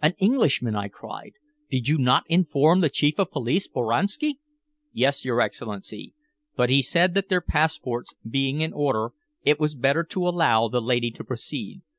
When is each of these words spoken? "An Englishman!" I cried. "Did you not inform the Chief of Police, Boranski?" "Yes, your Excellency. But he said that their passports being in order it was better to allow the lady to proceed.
"An 0.00 0.14
Englishman!" 0.16 0.74
I 0.74 0.88
cried. 0.88 1.34
"Did 1.68 1.88
you 1.88 1.98
not 1.98 2.24
inform 2.30 2.80
the 2.80 2.88
Chief 2.88 3.18
of 3.18 3.30
Police, 3.30 3.68
Boranski?" 3.68 4.38
"Yes, 4.94 5.26
your 5.26 5.42
Excellency. 5.42 6.14
But 6.56 6.70
he 6.70 6.80
said 6.80 7.12
that 7.12 7.28
their 7.28 7.42
passports 7.42 8.14
being 8.26 8.62
in 8.62 8.72
order 8.72 9.10
it 9.42 9.60
was 9.60 9.74
better 9.76 10.02
to 10.02 10.26
allow 10.26 10.68
the 10.68 10.80
lady 10.80 11.10
to 11.10 11.22
proceed. 11.22 11.82